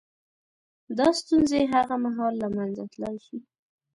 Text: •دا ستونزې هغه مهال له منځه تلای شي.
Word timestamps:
•دا 0.97 1.07
ستونزې 1.19 1.61
هغه 1.73 1.95
مهال 2.05 2.33
له 2.43 2.47
منځه 2.55 2.83
تلای 2.93 3.17
شي. 3.25 3.37